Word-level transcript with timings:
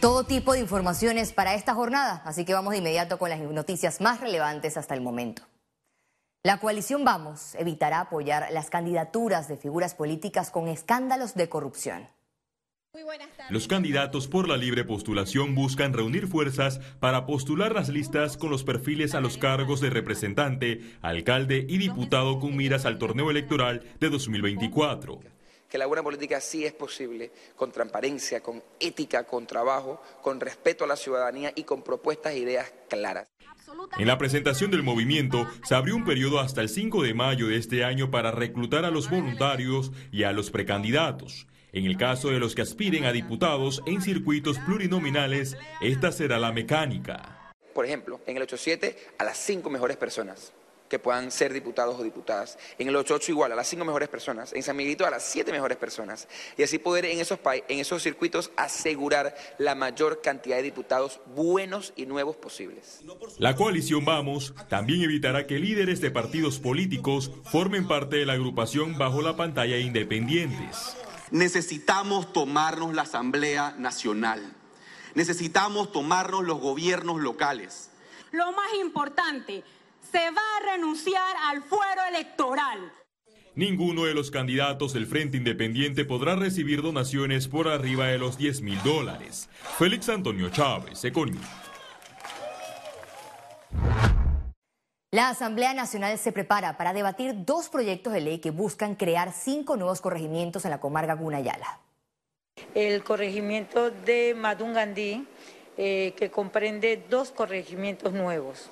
Todo 0.00 0.24
tipo 0.24 0.54
de 0.54 0.60
informaciones 0.60 1.34
para 1.34 1.54
esta 1.54 1.74
jornada, 1.74 2.22
así 2.24 2.46
que 2.46 2.54
vamos 2.54 2.72
de 2.72 2.78
inmediato 2.78 3.18
con 3.18 3.28
las 3.28 3.38
noticias 3.38 4.00
más 4.00 4.18
relevantes 4.20 4.78
hasta 4.78 4.94
el 4.94 5.02
momento. 5.02 5.42
La 6.42 6.56
coalición 6.56 7.04
Vamos 7.04 7.54
evitará 7.56 8.00
apoyar 8.00 8.48
las 8.50 8.70
candidaturas 8.70 9.46
de 9.46 9.58
figuras 9.58 9.94
políticas 9.94 10.50
con 10.50 10.68
escándalos 10.68 11.34
de 11.34 11.50
corrupción. 11.50 12.08
Los 13.50 13.68
candidatos 13.68 14.26
por 14.26 14.48
la 14.48 14.56
libre 14.56 14.84
postulación 14.84 15.54
buscan 15.54 15.92
reunir 15.92 16.28
fuerzas 16.28 16.78
para 16.98 17.26
postular 17.26 17.74
las 17.74 17.90
listas 17.90 18.38
con 18.38 18.48
los 18.50 18.64
perfiles 18.64 19.14
a 19.14 19.20
los 19.20 19.36
cargos 19.36 19.82
de 19.82 19.90
representante, 19.90 20.80
alcalde 21.02 21.66
y 21.68 21.76
diputado 21.76 22.40
con 22.40 22.56
miras 22.56 22.86
al 22.86 22.96
torneo 22.98 23.30
electoral 23.30 23.82
de 24.00 24.08
2024 24.08 25.20
que 25.70 25.78
la 25.78 25.86
buena 25.86 26.02
política 26.02 26.40
sí 26.40 26.66
es 26.66 26.72
posible 26.72 27.30
con 27.56 27.70
transparencia, 27.70 28.42
con 28.42 28.62
ética, 28.80 29.24
con 29.24 29.46
trabajo, 29.46 30.02
con 30.20 30.40
respeto 30.40 30.84
a 30.84 30.88
la 30.88 30.96
ciudadanía 30.96 31.52
y 31.54 31.62
con 31.62 31.82
propuestas 31.82 32.34
e 32.34 32.38
ideas 32.40 32.72
claras. 32.88 33.28
En 33.96 34.08
la 34.08 34.18
presentación 34.18 34.72
del 34.72 34.82
movimiento 34.82 35.46
se 35.62 35.76
abrió 35.76 35.94
un 35.94 36.04
periodo 36.04 36.40
hasta 36.40 36.60
el 36.60 36.68
5 36.68 37.04
de 37.04 37.14
mayo 37.14 37.46
de 37.46 37.56
este 37.56 37.84
año 37.84 38.10
para 38.10 38.32
reclutar 38.32 38.84
a 38.84 38.90
los 38.90 39.08
voluntarios 39.08 39.92
y 40.10 40.24
a 40.24 40.32
los 40.32 40.50
precandidatos. 40.50 41.46
En 41.72 41.86
el 41.86 41.96
caso 41.96 42.30
de 42.30 42.40
los 42.40 42.56
que 42.56 42.62
aspiren 42.62 43.04
a 43.04 43.12
diputados 43.12 43.80
en 43.86 44.02
circuitos 44.02 44.58
plurinominales, 44.58 45.56
esta 45.80 46.10
será 46.10 46.40
la 46.40 46.50
mecánica. 46.50 47.52
Por 47.72 47.86
ejemplo, 47.86 48.20
en 48.26 48.36
el 48.36 48.42
8-7 48.42 48.96
a 49.18 49.24
las 49.24 49.38
cinco 49.38 49.70
mejores 49.70 49.96
personas 49.96 50.52
que 50.90 50.98
puedan 50.98 51.30
ser 51.30 51.52
diputados 51.52 51.98
o 51.98 52.02
diputadas. 52.02 52.58
En 52.76 52.88
el 52.88 52.96
88 52.96 53.30
igual, 53.30 53.52
a 53.52 53.54
las 53.54 53.68
cinco 53.68 53.84
mejores 53.84 54.08
personas. 54.08 54.52
En 54.52 54.62
San 54.64 54.76
Miguelito 54.76 55.06
a 55.06 55.10
las 55.10 55.24
siete 55.24 55.52
mejores 55.52 55.78
personas. 55.78 56.28
Y 56.58 56.64
así 56.64 56.78
poder 56.78 57.06
en 57.06 57.20
esos, 57.20 57.38
en 57.68 57.78
esos 57.78 58.02
circuitos 58.02 58.50
asegurar 58.56 59.36
la 59.58 59.76
mayor 59.76 60.20
cantidad 60.20 60.56
de 60.56 60.64
diputados 60.64 61.20
buenos 61.34 61.92
y 61.94 62.06
nuevos 62.06 62.36
posibles. 62.36 63.02
La 63.38 63.54
coalición 63.54 64.04
Vamos 64.04 64.52
también 64.68 65.02
evitará 65.02 65.46
que 65.46 65.60
líderes 65.60 66.00
de 66.00 66.10
partidos 66.10 66.58
políticos 66.58 67.30
formen 67.44 67.86
parte 67.86 68.16
de 68.16 68.26
la 68.26 68.32
agrupación 68.32 68.98
bajo 68.98 69.22
la 69.22 69.36
pantalla 69.36 69.78
independientes. 69.78 70.96
Necesitamos 71.30 72.32
tomarnos 72.32 72.92
la 72.94 73.02
Asamblea 73.02 73.76
Nacional. 73.78 74.56
Necesitamos 75.14 75.92
tomarnos 75.92 76.44
los 76.44 76.58
gobiernos 76.58 77.20
locales. 77.20 77.90
Lo 78.32 78.50
más 78.52 78.74
importante, 78.80 79.62
se 80.10 80.18
va 80.18 80.42
a 80.58 80.74
renunciar 80.74 81.36
al 81.48 81.62
fuero 81.62 82.02
electoral. 82.08 82.92
Ninguno 83.54 84.04
de 84.04 84.14
los 84.14 84.30
candidatos 84.30 84.92
del 84.92 85.06
Frente 85.06 85.36
Independiente 85.36 86.04
podrá 86.04 86.36
recibir 86.36 86.82
donaciones 86.82 87.48
por 87.48 87.68
arriba 87.68 88.06
de 88.06 88.18
los 88.18 88.38
10 88.38 88.62
mil 88.62 88.82
dólares. 88.82 89.48
Félix 89.78 90.08
Antonio 90.08 90.48
Chávez, 90.50 91.04
Econius. 91.04 91.44
La 95.12 95.28
Asamblea 95.28 95.74
Nacional 95.74 96.16
se 96.18 96.30
prepara 96.30 96.76
para 96.76 96.92
debatir 96.92 97.44
dos 97.44 97.68
proyectos 97.68 98.12
de 98.12 98.20
ley 98.20 98.38
que 98.38 98.52
buscan 98.52 98.94
crear 98.94 99.32
cinco 99.32 99.76
nuevos 99.76 100.00
corregimientos 100.00 100.64
en 100.64 100.70
la 100.70 100.78
comarca 100.78 101.14
Gunayala. 101.14 101.80
El 102.74 103.02
corregimiento 103.02 103.90
de 103.90 104.36
Madungandí, 104.36 105.26
eh, 105.76 106.14
que 106.16 106.30
comprende 106.30 107.04
dos 107.10 107.32
corregimientos 107.32 108.12
nuevos 108.12 108.70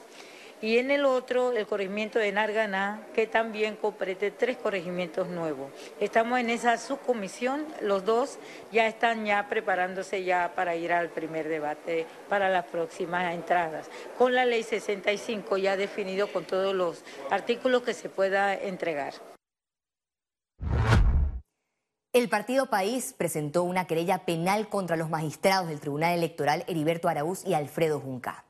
y 0.61 0.79
en 0.79 0.91
el 0.91 1.05
otro 1.05 1.53
el 1.53 1.67
corregimiento 1.67 2.19
de 2.19 2.33
Narganá, 2.33 3.07
que 3.15 3.27
también 3.27 3.77
comprende 3.77 4.31
tres 4.31 4.57
corregimientos 4.57 5.29
nuevos. 5.29 5.71
Estamos 6.01 6.41
en 6.41 6.51
esa 6.51 6.77
subcomisión, 6.79 7.67
los 7.81 8.05
dos 8.05 8.39
ya 8.73 8.87
están 8.87 9.25
ya 9.25 9.49
preparándose 9.49 10.25
ya 10.25 10.53
para 10.55 10.75
ir 10.75 10.93
al 10.93 11.11
primer 11.11 11.49
debate 11.49 12.07
para 12.29 12.49
las 12.49 12.67
próximas 12.67 13.35
entradas, 13.35 13.89
con 14.17 14.35
la 14.35 14.45
ley 14.45 14.63
65 14.63 15.57
ya 15.59 15.77
definido 15.77 16.33
con 16.33 16.45
todos 16.45 16.75
los 16.75 17.05
artículos 17.31 17.83
que 17.83 17.95
se 17.95 18.09
pueda 18.09 18.55
entregar. 18.55 19.15
El 22.15 22.29
Partido 22.29 22.67
País 22.67 23.15
presentó 23.17 23.63
una 23.63 23.87
querella 23.87 24.25
penal 24.25 24.69
contra 24.69 24.97
los 24.97 25.11
magistrados 25.11 25.69
del 25.69 25.79
Tribunal 25.79 26.15
Electoral 26.17 26.65
Heriberto 26.67 27.09
Araúz 27.09 27.45
y 27.45 27.55
Alfredo 27.55 28.01
Junca. 28.01 28.48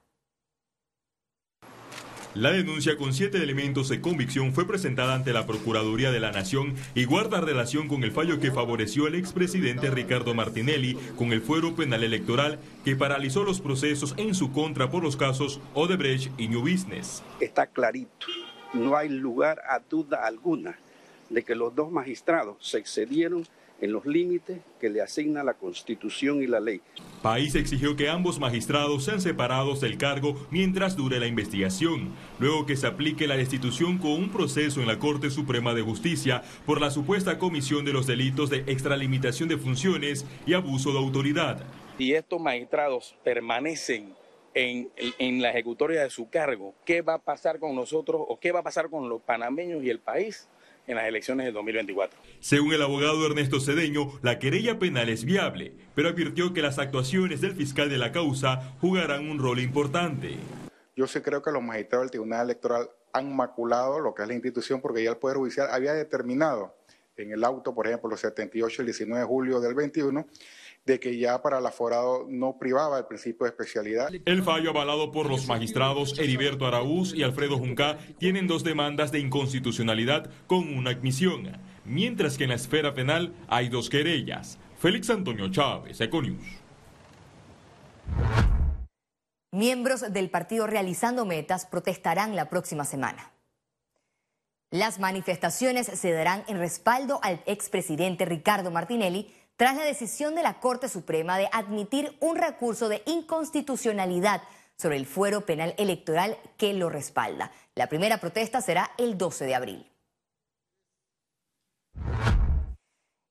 La 2.34 2.52
denuncia 2.52 2.96
con 2.98 3.14
siete 3.14 3.38
elementos 3.38 3.88
de 3.88 4.02
convicción 4.02 4.52
fue 4.52 4.66
presentada 4.66 5.14
ante 5.14 5.32
la 5.32 5.46
Procuraduría 5.46 6.10
de 6.10 6.20
la 6.20 6.30
Nación 6.30 6.74
y 6.94 7.04
guarda 7.04 7.40
relación 7.40 7.88
con 7.88 8.04
el 8.04 8.12
fallo 8.12 8.38
que 8.38 8.52
favoreció 8.52 9.06
al 9.06 9.14
expresidente 9.14 9.90
Ricardo 9.90 10.34
Martinelli 10.34 10.94
con 11.16 11.32
el 11.32 11.40
fuero 11.40 11.74
penal 11.74 12.04
electoral 12.04 12.58
que 12.84 12.96
paralizó 12.96 13.44
los 13.44 13.60
procesos 13.62 14.14
en 14.18 14.34
su 14.34 14.52
contra 14.52 14.90
por 14.90 15.02
los 15.02 15.16
casos 15.16 15.58
Odebrecht 15.72 16.30
y 16.38 16.48
New 16.48 16.60
Business. 16.60 17.22
Está 17.40 17.66
clarito, 17.66 18.26
no 18.74 18.96
hay 18.96 19.08
lugar 19.08 19.62
a 19.68 19.78
duda 19.78 20.26
alguna 20.26 20.78
de 21.30 21.42
que 21.42 21.54
los 21.54 21.74
dos 21.74 21.90
magistrados 21.90 22.56
se 22.60 22.78
excedieron 22.78 23.46
en 23.80 23.92
los 23.92 24.06
límites 24.06 24.58
que 24.80 24.88
le 24.88 25.02
asigna 25.02 25.44
la 25.44 25.54
Constitución 25.54 26.42
y 26.42 26.46
la 26.46 26.60
ley. 26.60 26.80
País 27.22 27.54
exigió 27.54 27.96
que 27.96 28.08
ambos 28.08 28.38
magistrados 28.38 29.04
sean 29.04 29.20
separados 29.20 29.80
del 29.80 29.98
cargo 29.98 30.34
mientras 30.50 30.96
dure 30.96 31.20
la 31.20 31.26
investigación, 31.26 32.12
luego 32.38 32.66
que 32.66 32.76
se 32.76 32.86
aplique 32.86 33.26
la 33.26 33.36
destitución 33.36 33.98
con 33.98 34.12
un 34.12 34.30
proceso 34.30 34.80
en 34.80 34.86
la 34.86 34.98
Corte 34.98 35.30
Suprema 35.30 35.74
de 35.74 35.82
Justicia 35.82 36.42
por 36.66 36.80
la 36.80 36.90
supuesta 36.90 37.38
comisión 37.38 37.84
de 37.84 37.92
los 37.92 38.06
delitos 38.06 38.50
de 38.50 38.58
extralimitación 38.66 39.48
de 39.48 39.58
funciones 39.58 40.26
y 40.46 40.54
abuso 40.54 40.92
de 40.92 40.98
autoridad. 40.98 41.64
Si 41.98 42.14
estos 42.14 42.40
magistrados 42.40 43.16
permanecen 43.24 44.14
en, 44.54 44.90
en, 44.96 45.42
la 45.42 45.50
ejecutoria 45.50 46.02
de 46.02 46.10
su 46.10 46.28
cargo, 46.28 46.74
¿qué 46.84 47.02
va 47.02 47.14
a 47.14 47.18
pasar 47.18 47.58
con 47.58 47.74
nosotros 47.74 48.22
o 48.26 48.38
qué 48.38 48.52
va 48.52 48.60
a 48.60 48.62
pasar 48.62 48.88
con 48.90 49.08
los 49.08 49.20
panameños 49.22 49.82
y 49.84 49.90
el 49.90 50.00
país? 50.00 50.48
En 50.88 50.96
las 50.96 51.06
elecciones 51.06 51.44
del 51.44 51.54
2024. 51.54 52.18
Según 52.40 52.72
el 52.72 52.82
abogado 52.82 53.24
Ernesto 53.26 53.60
Cedeño, 53.60 54.18
la 54.22 54.38
querella 54.38 54.78
penal 54.78 55.08
es 55.10 55.24
viable, 55.24 55.72
pero 55.94 56.08
advirtió 56.08 56.52
que 56.52 56.62
las 56.62 56.78
actuaciones 56.78 57.40
del 57.40 57.54
fiscal 57.54 57.90
de 57.90 57.98
la 57.98 58.10
causa 58.10 58.74
jugarán 58.80 59.30
un 59.30 59.38
rol 59.38 59.60
importante. 59.60 60.36
Yo 60.96 61.06
sí 61.06 61.20
creo 61.20 61.42
que 61.42 61.52
los 61.52 61.62
magistrados 61.62 62.06
del 62.06 62.10
Tribunal 62.10 62.46
Electoral 62.46 62.90
han 63.12 63.36
maculado 63.36 64.00
lo 64.00 64.14
que 64.14 64.22
es 64.22 64.28
la 64.28 64.34
institución 64.34 64.80
porque 64.80 65.04
ya 65.04 65.10
el 65.10 65.16
Poder 65.18 65.36
Judicial 65.36 65.68
había 65.70 65.92
determinado 65.92 66.74
en 67.16 67.32
el 67.32 67.44
auto, 67.44 67.74
por 67.74 67.86
ejemplo, 67.86 68.08
los 68.08 68.20
78 68.20 68.82
el 68.82 68.86
19 68.86 69.20
de 69.20 69.26
julio 69.26 69.60
del 69.60 69.74
21, 69.74 70.26
de 70.88 70.98
que 70.98 71.16
ya 71.18 71.40
para 71.42 71.58
el 71.58 71.66
aforado 71.66 72.26
no 72.28 72.58
privaba 72.58 72.98
el 72.98 73.04
principio 73.04 73.44
de 73.44 73.50
especialidad. 73.50 74.08
El 74.24 74.42
fallo 74.42 74.70
avalado 74.70 75.12
por 75.12 75.28
los 75.28 75.46
magistrados 75.46 76.18
Heriberto 76.18 76.66
Araúz 76.66 77.14
y 77.14 77.22
Alfredo 77.22 77.58
Junca 77.58 77.98
tienen 78.18 78.48
dos 78.48 78.64
demandas 78.64 79.12
de 79.12 79.20
inconstitucionalidad 79.20 80.30
con 80.46 80.74
una 80.74 80.90
admisión, 80.90 81.52
mientras 81.84 82.38
que 82.38 82.44
en 82.44 82.50
la 82.50 82.56
esfera 82.56 82.94
penal 82.94 83.34
hay 83.48 83.68
dos 83.68 83.90
querellas. 83.90 84.58
Félix 84.78 85.10
Antonio 85.10 85.50
Chávez, 85.50 86.00
Econius. 86.00 86.42
Miembros 89.52 90.12
del 90.12 90.30
partido 90.30 90.66
Realizando 90.66 91.26
Metas 91.26 91.66
protestarán 91.66 92.34
la 92.34 92.48
próxima 92.48 92.84
semana. 92.84 93.32
Las 94.70 94.98
manifestaciones 94.98 95.86
se 95.86 96.12
darán 96.12 96.44
en 96.48 96.58
respaldo 96.58 97.20
al 97.22 97.42
expresidente 97.46 98.24
Ricardo 98.24 98.70
Martinelli 98.70 99.30
tras 99.58 99.76
la 99.76 99.82
decisión 99.82 100.36
de 100.36 100.44
la 100.44 100.60
Corte 100.60 100.88
Suprema 100.88 101.36
de 101.36 101.48
admitir 101.50 102.16
un 102.20 102.36
recurso 102.36 102.88
de 102.88 103.02
inconstitucionalidad 103.06 104.40
sobre 104.76 104.96
el 104.96 105.04
fuero 105.04 105.44
penal 105.44 105.74
electoral 105.78 106.38
que 106.56 106.72
lo 106.74 106.88
respalda. 106.88 107.50
La 107.74 107.88
primera 107.88 108.18
protesta 108.18 108.60
será 108.60 108.92
el 108.98 109.18
12 109.18 109.46
de 109.46 109.54
abril. 109.56 109.90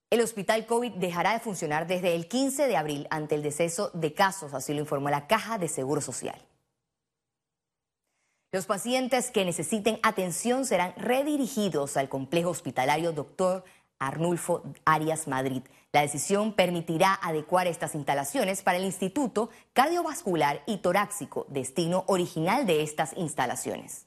El 0.09 0.19
hospital 0.21 0.65
COVID 0.65 0.95
dejará 0.95 1.31
de 1.31 1.39
funcionar 1.39 1.87
desde 1.87 2.13
el 2.13 2.27
15 2.27 2.67
de 2.67 2.75
abril 2.75 3.07
ante 3.09 3.35
el 3.35 3.41
deceso 3.41 3.89
de 3.93 4.13
casos, 4.13 4.53
así 4.53 4.73
lo 4.73 4.81
informó 4.81 5.09
la 5.09 5.27
Caja 5.27 5.57
de 5.57 5.69
Seguro 5.69 6.01
Social. 6.01 6.41
Los 8.53 8.65
pacientes 8.65 9.29
que 9.29 9.45
necesiten 9.45 9.99
atención 10.03 10.65
serán 10.65 10.93
redirigidos 10.97 11.95
al 11.95 12.09
complejo 12.09 12.49
hospitalario 12.49 13.11
Doctor 13.11 13.63
Arnulfo 13.99 14.63
Arias 14.85 15.27
Madrid. 15.27 15.63
La 15.91 16.01
decisión 16.01 16.53
permitirá 16.53 17.13
adecuar 17.13 17.67
estas 17.67 17.95
instalaciones 17.95 18.61
para 18.61 18.77
el 18.77 18.85
Instituto 18.85 19.49
Cardiovascular 19.73 20.63
y 20.65 20.77
Torácico, 20.77 21.45
destino 21.49 22.03
original 22.07 22.65
de 22.65 22.83
estas 22.83 23.13
instalaciones. 23.17 24.05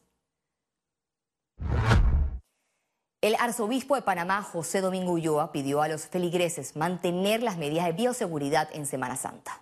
El 3.21 3.35
arzobispo 3.39 3.97
de 3.97 4.03
Panamá, 4.03 4.43
José 4.43 4.81
Domingo 4.81 5.13
Ulloa, 5.13 5.53
pidió 5.53 5.83
a 5.83 5.89
los 5.89 6.07
feligreses 6.07 6.75
mantener 6.75 7.43
las 7.43 7.59
medidas 7.59 7.87
de 7.87 7.93
bioseguridad 7.93 8.69
en 8.73 8.87
Semana 8.87 9.17
Santa. 9.17 9.61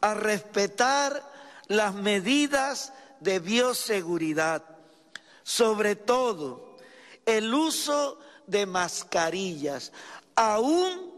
A 0.00 0.14
respetar 0.14 1.22
las 1.68 1.94
medidas 1.94 2.92
de 3.20 3.38
bioseguridad, 3.38 4.64
sobre 5.44 5.94
todo 5.94 6.76
el 7.24 7.54
uso 7.54 8.16
de 8.16 8.29
mascarillas, 8.66 9.92
aún 10.34 11.10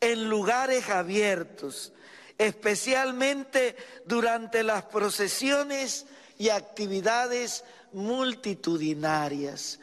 en 0.00 0.28
lugares 0.28 0.88
abiertos, 0.88 1.92
especialmente 2.38 3.76
durante 4.06 4.62
las 4.62 4.84
procesiones 4.84 6.06
y 6.38 6.48
actividades 6.48 7.64
multitudinarias. 7.92 9.80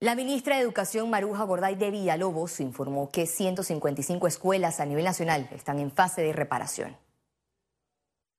La 0.00 0.14
ministra 0.14 0.54
de 0.54 0.62
Educación 0.62 1.10
Maruja 1.10 1.42
Gorday 1.42 1.74
de 1.74 1.90
Villalobos 1.90 2.60
informó 2.60 3.10
que 3.10 3.26
155 3.26 4.28
escuelas 4.28 4.78
a 4.78 4.86
nivel 4.86 5.04
nacional 5.04 5.48
están 5.50 5.80
en 5.80 5.90
fase 5.90 6.22
de 6.22 6.32
reparación. 6.32 6.96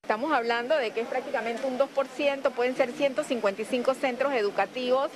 Estamos 0.09 0.33
hablando 0.33 0.75
de 0.75 0.89
que 0.89 1.01
es 1.01 1.07
prácticamente 1.07 1.67
un 1.67 1.77
2%, 1.77 2.51
pueden 2.53 2.75
ser 2.75 2.91
155 2.91 3.93
centros 3.93 4.33
educativos 4.33 5.11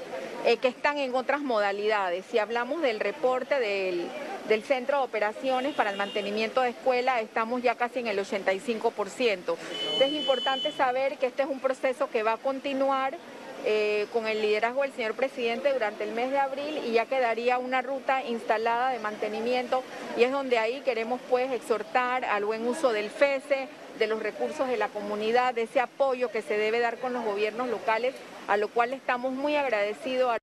eh, 0.46 0.58
que 0.58 0.68
están 0.68 1.00
en 1.00 1.16
otras 1.16 1.42
modalidades. 1.42 2.26
Si 2.30 2.38
hablamos 2.38 2.84
del 2.84 3.00
reporte 3.00 3.60
del, 3.60 4.08
del 4.48 4.62
Centro 4.62 5.00
de 5.00 5.04
Operaciones 5.06 5.74
para 5.74 5.90
el 5.90 5.98
Mantenimiento 5.98 6.62
de 6.62 6.70
Escuela, 6.70 7.22
estamos 7.22 7.64
ya 7.64 7.74
casi 7.74 8.02
en 8.02 8.08
el 8.08 8.20
85%. 8.20 9.56
es 10.00 10.12
importante 10.12 10.72
saber 10.72 11.18
que 11.18 11.26
este 11.26 11.42
es 11.42 11.50
un 11.50 11.60
proceso 11.60 12.08
que 12.12 12.22
va 12.22 12.34
a 12.34 12.38
continuar 12.38 13.18
eh, 13.66 14.08
con 14.12 14.28
el 14.28 14.42
liderazgo 14.42 14.82
del 14.82 14.92
señor 14.92 15.14
presidente 15.14 15.72
durante 15.72 16.04
el 16.04 16.12
mes 16.12 16.32
de 16.32 16.38
abril 16.38 16.82
y 16.86 16.92
ya 16.92 17.06
quedaría 17.06 17.58
una 17.58 17.82
ruta 17.82 18.22
instalada 18.24 18.90
de 18.90 19.00
mantenimiento 19.00 19.84
y 20.18 20.24
es 20.24 20.32
donde 20.34 20.58
ahí 20.58 20.82
queremos 20.82 21.22
pues 21.30 21.50
exhortar 21.52 22.26
al 22.26 22.44
buen 22.44 22.68
uso 22.68 22.92
del 22.92 23.10
FESE, 23.10 23.70
de 23.98 24.08
los 24.08 24.22
recursos 24.22 24.68
de 24.68 24.76
la 24.76 24.90
comunidad, 24.90 25.54
de 25.54 25.64
ese 25.64 25.80
apoyo 25.80 26.30
que 26.30 26.42
se 26.42 26.58
debe 26.58 26.80
dar 26.80 26.98
con 26.98 27.14
los 27.14 27.24
gobiernos 27.24 27.70
locales, 27.70 28.16
a 28.48 28.58
lo 28.58 28.68
cual 28.68 28.92
estamos 28.92 29.32
muy 29.32 29.56
agradecidos. 29.56 30.38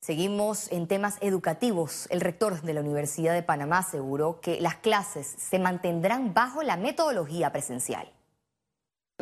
Seguimos 0.00 0.70
en 0.70 0.86
temas 0.86 1.18
educativos. 1.20 2.06
El 2.10 2.20
rector 2.20 2.62
de 2.62 2.72
la 2.72 2.80
Universidad 2.80 3.34
de 3.34 3.42
Panamá 3.42 3.78
aseguró 3.78 4.40
que 4.40 4.60
las 4.60 4.76
clases 4.76 5.26
se 5.26 5.58
mantendrán 5.58 6.34
bajo 6.34 6.62
la 6.62 6.76
metodología 6.76 7.50
presencial 7.52 8.10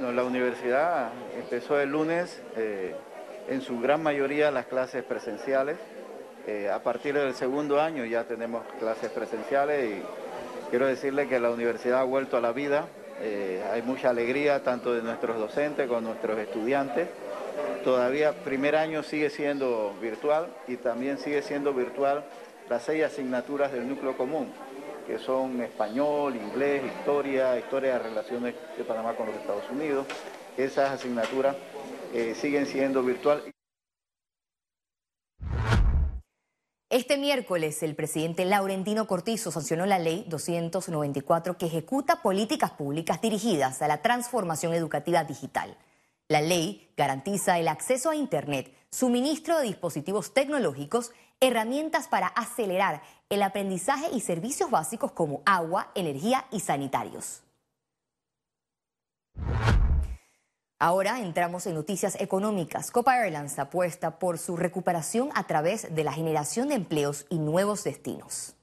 la 0.01 0.23
universidad 0.23 1.11
empezó 1.37 1.81
el 1.81 1.91
lunes 1.91 2.41
eh, 2.57 2.95
en 3.49 3.61
su 3.61 3.81
gran 3.81 4.03
mayoría 4.03 4.51
las 4.51 4.67
clases 4.67 5.03
presenciales. 5.03 5.77
Eh, 6.47 6.71
a 6.71 6.83
partir 6.83 7.15
del 7.15 7.35
segundo 7.35 7.81
año 7.81 8.05
ya 8.05 8.25
tenemos 8.25 8.63
clases 8.79 9.11
presenciales 9.11 9.99
y 9.99 10.03
quiero 10.71 10.87
decirle 10.87 11.29
que 11.29 11.41
la 11.41 11.51
universidad 11.51 12.01
ha 12.01 12.05
vuelto 12.05 12.37
a 12.37 12.41
la 12.41 12.53
vida. 12.53 12.87
Eh, 13.21 13.63
hay 13.73 13.83
mucha 13.83 14.11
alegría 14.11 14.63
tanto 14.63 14.95
de 14.95 15.03
nuestros 15.03 15.37
docentes 15.37 15.89
como 15.89 16.01
de 16.01 16.07
nuestros 16.07 16.39
estudiantes. 16.39 17.09
Todavía 17.83 18.33
primer 18.45 18.77
año 18.77 19.03
sigue 19.03 19.31
siendo 19.31 19.95
virtual 20.01 20.47
y 20.69 20.77
también 20.77 21.19
sigue 21.19 21.43
siendo 21.43 21.75
virtual 21.75 22.25
las 22.71 22.85
seis 22.85 23.03
asignaturas 23.03 23.73
del 23.73 23.89
núcleo 23.89 24.17
común 24.17 24.53
que 25.09 25.19
son 25.19 25.59
español, 25.63 26.37
inglés, 26.37 26.83
historia, 26.85 27.59
historia 27.59 27.95
de 27.95 27.99
relaciones 28.01 28.55
de 28.77 28.85
Panamá 28.85 29.17
con 29.17 29.27
los 29.27 29.37
Estados 29.37 29.65
Unidos. 29.71 30.07
Esas 30.59 30.91
asignaturas 30.91 31.57
eh, 32.13 32.35
siguen 32.39 32.67
siendo 32.67 33.03
virtual. 33.03 33.43
Este 36.91 37.17
miércoles, 37.17 37.83
el 37.83 37.95
presidente 37.95 38.45
Laurentino 38.45 39.07
Cortizo 39.07 39.51
sancionó 39.51 39.87
la 39.87 39.99
ley 39.99 40.27
294 40.29 41.57
que 41.57 41.67
ejecuta 41.67 42.21
políticas 42.21 42.73
públicas 42.73 43.23
dirigidas 43.23 43.81
a 43.81 43.89
la 43.89 44.03
transformación 44.03 44.75
educativa 44.75 45.25
digital. 45.25 45.75
La 46.29 46.43
ley 46.43 46.93
garantiza 46.99 47.59
el 47.59 47.69
acceso 47.69 48.11
a 48.11 48.17
Internet, 48.17 48.75
suministro 48.91 49.59
de 49.59 49.69
dispositivos 49.69 50.35
tecnológicos, 50.35 51.13
herramientas 51.41 52.09
para 52.09 52.27
acelerar 52.27 53.01
el 53.31 53.43
aprendizaje 53.43 54.07
y 54.13 54.21
servicios 54.21 54.71
básicos 54.71 55.13
como 55.13 55.43
agua, 55.45 55.91
energía 55.95 56.47
y 56.51 56.61
sanitarios. 56.61 57.43
Ahora 60.81 61.21
entramos 61.21 61.67
en 61.67 61.75
noticias 61.75 62.17
económicas. 62.21 62.93
Copa 62.93 63.17
Airlines 63.17 63.59
apuesta 63.59 64.19
por 64.19 64.39
su 64.39 64.57
recuperación 64.57 65.31
a 65.35 65.45
través 65.45 65.95
de 65.95 66.05
la 66.05 66.13
generación 66.13 66.69
de 66.69 66.77
empleos 66.77 67.27
y 67.29 67.39
nuevos 67.39 67.83
destinos. 67.83 68.55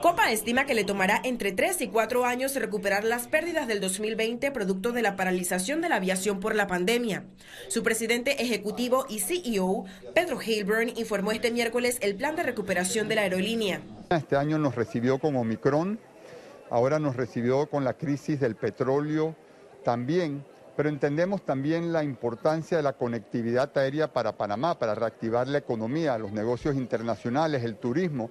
Copa 0.00 0.30
estima 0.30 0.64
que 0.64 0.74
le 0.74 0.84
tomará 0.84 1.20
entre 1.24 1.52
3 1.52 1.82
y 1.82 1.88
4 1.88 2.24
años 2.24 2.54
recuperar 2.54 3.04
las 3.04 3.26
pérdidas 3.26 3.66
del 3.68 3.80
2020 3.80 4.50
producto 4.50 4.92
de 4.92 5.02
la 5.02 5.16
paralización 5.16 5.80
de 5.80 5.88
la 5.88 5.96
aviación 5.96 6.40
por 6.40 6.54
la 6.54 6.66
pandemia. 6.66 7.24
Su 7.68 7.82
presidente 7.82 8.42
ejecutivo 8.42 9.06
y 9.08 9.20
CEO, 9.20 9.84
Pedro 10.14 10.40
Hilburn, 10.40 10.90
informó 10.96 11.32
este 11.32 11.50
miércoles 11.50 11.98
el 12.00 12.14
plan 12.14 12.36
de 12.36 12.44
recuperación 12.44 13.08
de 13.08 13.16
la 13.16 13.22
aerolínea. 13.22 13.80
Este 14.10 14.36
año 14.36 14.58
nos 14.58 14.74
recibió 14.74 15.18
con 15.18 15.36
Omicron, 15.36 15.98
ahora 16.70 16.98
nos 16.98 17.16
recibió 17.16 17.66
con 17.66 17.84
la 17.84 17.94
crisis 17.94 18.40
del 18.40 18.56
petróleo 18.56 19.34
también 19.84 20.44
pero 20.76 20.88
entendemos 20.88 21.42
también 21.44 21.92
la 21.92 22.02
importancia 22.02 22.76
de 22.76 22.82
la 22.82 22.94
conectividad 22.94 23.76
aérea 23.76 24.12
para 24.12 24.36
Panamá, 24.36 24.78
para 24.78 24.94
reactivar 24.94 25.46
la 25.48 25.58
economía, 25.58 26.18
los 26.18 26.32
negocios 26.32 26.74
internacionales, 26.74 27.62
el 27.62 27.76
turismo 27.76 28.30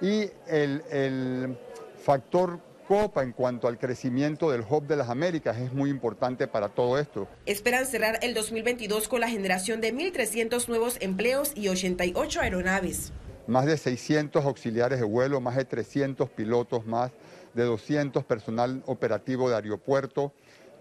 y 0.00 0.30
el, 0.46 1.56
factor 2.02 2.60
Copa 2.86 3.22
en 3.22 3.32
cuanto 3.32 3.68
al 3.68 3.76
crecimiento 3.76 4.50
del 4.50 4.62
Hub 4.62 4.86
de 4.86 4.96
las 4.96 5.10
Américas 5.10 5.58
es 5.58 5.74
muy 5.74 5.90
importante 5.90 6.46
para 6.46 6.70
todo 6.70 6.98
esto. 6.98 7.28
Esperan 7.44 7.84
cerrar 7.84 8.18
el 8.22 8.32
2022 8.32 9.08
con 9.08 9.20
la 9.20 9.28
generación 9.28 9.82
de 9.82 9.94
1.300 9.94 10.68
nuevos 10.68 10.96
empleos 11.00 11.52
y 11.54 11.68
88 11.68 12.40
aeronaves. 12.40 13.12
Más 13.46 13.66
de 13.66 13.76
600 13.76 14.42
auxiliares 14.42 15.00
de 15.00 15.04
vuelo, 15.04 15.38
más 15.42 15.56
de 15.56 15.66
300 15.66 16.30
pilotos, 16.30 16.86
más 16.86 17.10
de 17.52 17.64
200 17.64 18.24
personal 18.24 18.82
operativo 18.86 19.50
de 19.50 19.56
aeropuerto, 19.56 20.32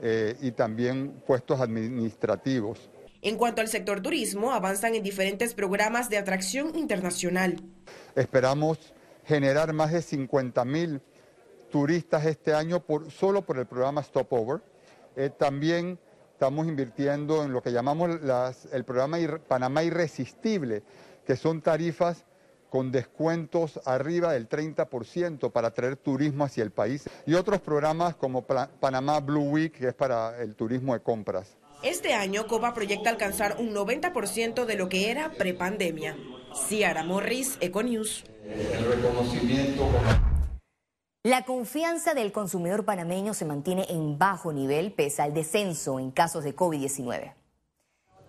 eh, 0.01 0.35
y 0.41 0.51
también 0.51 1.21
puestos 1.25 1.59
administrativos. 1.59 2.89
En 3.21 3.35
cuanto 3.37 3.61
al 3.61 3.67
sector 3.67 4.01
turismo, 4.01 4.51
avanzan 4.51 4.95
en 4.95 5.03
diferentes 5.03 5.53
programas 5.53 6.09
de 6.09 6.17
atracción 6.17 6.75
internacional. 6.75 7.63
Esperamos 8.15 8.93
generar 9.25 9.73
más 9.73 9.91
de 9.91 10.01
50 10.01 10.63
mil 10.65 11.01
turistas 11.71 12.25
este 12.25 12.53
año 12.53 12.79
por, 12.79 13.11
solo 13.11 13.41
por 13.41 13.57
el 13.57 13.65
programa 13.65 14.03
Stopover. 14.03 14.61
Eh, 15.15 15.31
también 15.35 15.99
estamos 16.31 16.67
invirtiendo 16.67 17.43
en 17.43 17.51
lo 17.51 17.63
que 17.63 17.71
llamamos 17.71 18.19
el 18.71 18.85
programa 18.85 19.17
Panamá 19.47 19.83
Irresistible, 19.83 20.83
que 21.25 21.35
son 21.35 21.61
tarifas 21.61 22.26
con 22.69 22.91
descuentos 22.91 23.79
arriba 23.85 24.33
del 24.33 24.49
30% 24.49 25.51
para 25.51 25.71
traer 25.71 25.97
turismo 25.97 26.43
hacia 26.43 26.63
el 26.63 26.71
país 26.71 27.09
y 27.25 27.33
otros 27.33 27.61
programas 27.61 28.15
como 28.15 28.43
Panamá 28.45 29.19
Blue 29.19 29.49
Week, 29.49 29.73
que 29.73 29.87
es 29.89 29.93
para 29.93 30.41
el 30.41 30.55
turismo 30.55 30.93
de 30.93 31.01
compras. 31.01 31.57
Este 31.83 32.13
año 32.13 32.47
Copa 32.47 32.73
proyecta 32.73 33.09
alcanzar 33.09 33.57
un 33.59 33.73
90% 33.73 34.65
de 34.65 34.75
lo 34.75 34.89
que 34.89 35.11
era 35.11 35.31
prepandemia. 35.31 36.17
Ciara 36.67 37.03
Morris, 37.03 37.57
Econews. 37.61 38.23
El 38.43 38.85
reconocimiento. 38.85 39.87
La 41.23 41.43
confianza 41.43 42.13
del 42.13 42.31
consumidor 42.31 42.85
panameño 42.85 43.33
se 43.33 43.45
mantiene 43.45 43.85
en 43.89 44.17
bajo 44.17 44.53
nivel 44.53 44.93
pese 44.93 45.21
al 45.21 45.33
descenso 45.33 45.99
en 45.99 46.09
casos 46.09 46.43
de 46.43 46.55
COVID-19. 46.55 47.33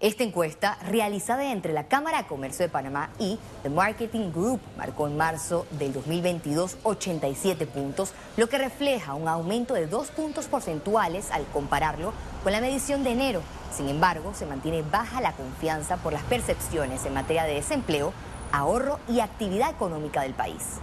Esta 0.00 0.23
encuesta, 0.23 0.78
realizada 0.87 1.50
entre 1.50 1.73
la 1.73 1.88
Cámara 1.88 2.23
de 2.23 2.28
Comercio 2.28 2.64
de 2.64 2.71
Panamá 2.71 3.11
y 3.19 3.37
The 3.64 3.69
Marketing 3.69 4.31
Group, 4.31 4.61
marcó 4.76 5.09
en 5.09 5.17
marzo 5.17 5.67
del 5.73 5.93
2022 5.93 6.78
87 6.85 7.67
puntos, 7.67 8.14
lo 8.37 8.49
que 8.49 8.59
refleja 8.59 9.14
un 9.14 9.26
aumento 9.26 9.75
de 9.75 9.88
dos 9.88 10.12
puntos 10.12 10.47
porcentuales 10.47 11.33
al 11.33 11.45
compararlo 11.47 12.12
con 12.45 12.52
la 12.52 12.61
medición 12.61 13.02
de 13.02 13.11
enero. 13.11 13.43
Sin 13.73 13.88
embargo, 13.88 14.35
se 14.35 14.47
mantiene 14.47 14.83
baja 14.83 15.21
la 15.21 15.33
confianza 15.33 15.97
por 15.97 16.12
las 16.12 16.23
percepciones 16.23 17.05
en 17.05 17.14
materia 17.14 17.43
de 17.43 17.55
desempleo, 17.55 18.12
ahorro 18.52 19.00
y 19.09 19.19
actividad 19.19 19.73
económica 19.73 20.23
del 20.23 20.35
país. 20.35 20.78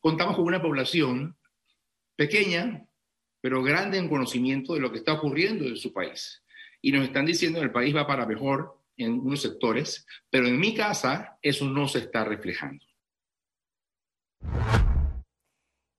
Contamos 0.00 0.34
con 0.34 0.46
una 0.46 0.60
población 0.60 1.36
pequeña, 2.16 2.88
pero 3.40 3.62
grande 3.62 3.98
en 3.98 4.08
conocimiento 4.08 4.74
de 4.74 4.80
lo 4.80 4.90
que 4.90 4.98
está 4.98 5.12
ocurriendo 5.12 5.64
en 5.64 5.76
su 5.76 5.92
país 5.92 6.42
y 6.80 6.92
nos 6.92 7.04
están 7.04 7.26
diciendo 7.26 7.58
que 7.58 7.66
el 7.66 7.72
país 7.72 7.94
va 7.94 8.06
para 8.06 8.26
mejor 8.26 8.78
en 8.96 9.20
unos 9.20 9.42
sectores, 9.42 10.06
pero 10.30 10.46
en 10.46 10.58
mi 10.58 10.74
casa 10.74 11.38
eso 11.42 11.66
no 11.66 11.86
se 11.88 12.00
está 12.00 12.24
reflejando. 12.24 12.84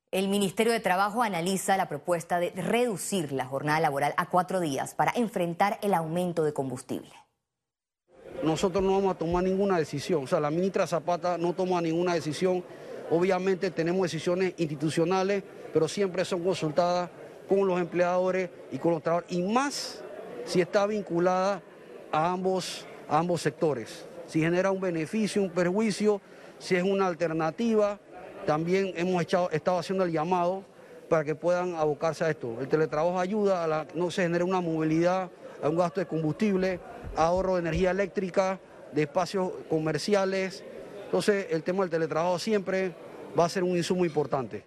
El 0.10 0.30
Ministerio 0.30 0.72
de 0.72 0.80
Trabajo 0.80 1.22
analiza 1.22 1.76
la 1.76 1.90
propuesta 1.90 2.40
de 2.40 2.52
reducir 2.52 3.34
la 3.34 3.46
jornada 3.46 3.82
laboral 3.82 4.14
a 4.18 4.30
cuatro 4.30 4.62
días 4.62 4.96
para 4.96 5.12
enfrentar 5.16 5.80
el 5.82 5.94
aumento 5.94 6.44
de 6.44 6.54
combustible. 6.54 7.12
Nosotros 8.42 8.84
no 8.84 8.94
vamos 8.94 9.16
a 9.16 9.18
tomar 9.18 9.44
ninguna 9.44 9.78
decisión, 9.78 10.24
o 10.24 10.28
sea, 10.28 10.40
la 10.40 10.50
ministra 10.50 10.88
Zapata 10.88 11.38
no 11.38 11.54
toma 11.54 11.82
ninguna 11.82 12.14
decisión. 12.14 12.64
Obviamente 13.10 13.70
tenemos 13.72 14.04
decisiones 14.04 14.54
institucionales, 14.58 15.44
pero 15.74 15.88
siempre 15.88 16.24
son 16.24 16.44
consultadas 16.44 17.10
con 17.50 17.68
los 17.68 17.80
empleadores 17.80 18.50
y 18.72 18.78
con 18.78 18.94
los 18.94 19.04
trabajadores, 19.04 19.38
y 19.38 19.42
más 19.42 20.04
si 20.48 20.62
está 20.62 20.88
vinculada 20.88 21.62
a 22.12 22.32
ambos, 22.32 22.86
a 23.08 23.20
ambos 23.20 23.42
sectores. 23.42 24.06
Si 24.28 24.40
genera 24.40 24.72
un 24.72 24.82
beneficio, 24.82 25.42
un 25.42 25.50
perjuicio, 25.50 26.22
si 26.58 26.76
es 26.76 26.84
una 26.84 27.08
alternativa, 27.08 28.00
también 28.46 28.94
hemos 28.96 29.22
estado 29.22 29.78
haciendo 29.78 30.06
el 30.06 30.12
llamado 30.12 30.64
para 31.10 31.24
que 31.24 31.36
puedan 31.36 31.76
abocarse 31.76 32.24
a 32.24 32.30
esto. 32.30 32.58
El 32.60 32.68
teletrabajo 32.68 33.20
ayuda 33.20 33.82
a 33.82 33.88
que 33.88 33.98
no 33.98 34.10
se 34.10 34.24
genere 34.24 34.44
una 34.44 34.62
movilidad, 34.62 35.30
a 35.62 35.70
un 35.70 35.78
gasto 35.78 36.00
de 36.00 36.06
combustible, 36.06 36.80
ahorro 37.16 37.56
de 37.56 37.62
energía 37.62 37.92
eléctrica, 37.92 38.60
de 38.94 39.04
espacios 39.04 39.52
comerciales. 39.70 40.64
Entonces 41.06 41.48
el 41.52 41.64
tema 41.64 41.84
del 41.84 41.90
teletrabajo 41.90 42.40
siempre 42.40 42.94
va 43.38 43.46
a 43.46 43.50
ser 43.50 43.64
un 43.64 43.76
insumo 43.76 44.06
importante. 44.06 44.66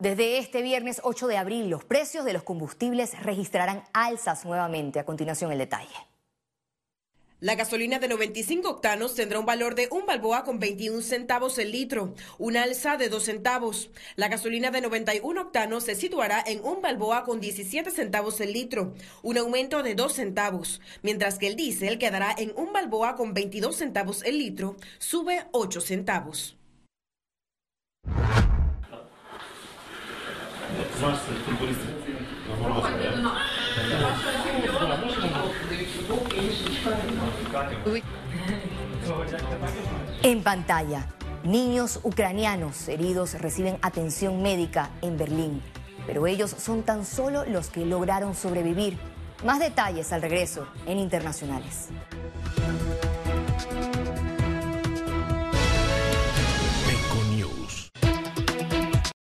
Desde 0.00 0.38
este 0.38 0.62
viernes 0.62 1.00
8 1.02 1.26
de 1.26 1.36
abril, 1.38 1.70
los 1.70 1.82
precios 1.84 2.24
de 2.24 2.32
los 2.32 2.44
combustibles 2.44 3.20
registrarán 3.20 3.82
alzas 3.92 4.44
nuevamente. 4.44 5.00
A 5.00 5.04
continuación, 5.04 5.50
el 5.50 5.58
detalle. 5.58 5.88
La 7.40 7.56
gasolina 7.56 7.98
de 7.98 8.06
95 8.06 8.68
octanos 8.70 9.16
tendrá 9.16 9.40
un 9.40 9.46
valor 9.46 9.74
de 9.74 9.88
un 9.90 10.06
balboa 10.06 10.44
con 10.44 10.60
21 10.60 11.02
centavos 11.02 11.58
el 11.58 11.72
litro, 11.72 12.14
una 12.38 12.62
alza 12.62 12.96
de 12.96 13.08
2 13.08 13.24
centavos. 13.24 13.90
La 14.14 14.28
gasolina 14.28 14.70
de 14.70 14.82
91 14.82 15.40
octanos 15.40 15.82
se 15.82 15.96
situará 15.96 16.44
en 16.46 16.64
un 16.64 16.80
balboa 16.80 17.24
con 17.24 17.40
17 17.40 17.90
centavos 17.90 18.40
el 18.40 18.52
litro, 18.52 18.94
un 19.22 19.36
aumento 19.36 19.82
de 19.82 19.96
2 19.96 20.12
centavos, 20.12 20.80
mientras 21.02 21.40
que 21.40 21.48
el 21.48 21.56
diésel 21.56 21.98
quedará 21.98 22.32
en 22.38 22.52
un 22.54 22.72
balboa 22.72 23.16
con 23.16 23.34
22 23.34 23.74
centavos 23.74 24.22
el 24.22 24.38
litro, 24.38 24.76
sube 24.98 25.46
8 25.50 25.80
centavos. 25.80 26.56
En 40.22 40.42
pantalla, 40.42 41.06
niños 41.44 42.00
ucranianos 42.02 42.88
heridos 42.88 43.34
reciben 43.34 43.78
atención 43.80 44.42
médica 44.42 44.90
en 45.00 45.16
Berlín, 45.16 45.62
pero 46.06 46.26
ellos 46.26 46.50
son 46.50 46.82
tan 46.82 47.04
solo 47.04 47.44
los 47.44 47.68
que 47.68 47.86
lograron 47.86 48.34
sobrevivir. 48.34 48.98
Más 49.44 49.60
detalles 49.60 50.12
al 50.12 50.22
regreso 50.22 50.66
en 50.86 50.98
Internacionales. 50.98 51.90